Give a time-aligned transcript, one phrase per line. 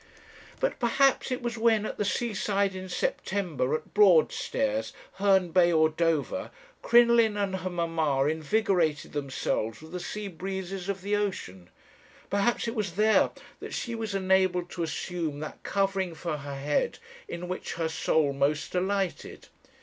[0.59, 5.89] "But perhaps it was when at the seaside in September, at Broadstairs, Herne Bay, or
[5.89, 6.49] Dover,
[6.81, 11.69] Crinoline and her mamma invigorated themselves with the sea breezes of the ocean
[12.31, 13.29] perhaps it was there
[13.59, 16.97] that she was enabled to assume that covering for her head
[17.27, 19.49] in which her soul most delighted.